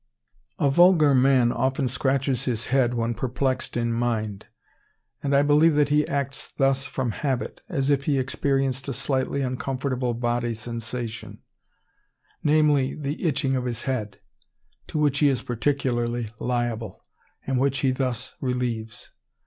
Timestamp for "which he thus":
17.59-18.33